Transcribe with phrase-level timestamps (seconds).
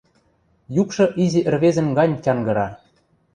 [0.81, 2.67] Юкшы изи ӹрвезӹн гань тянгыра.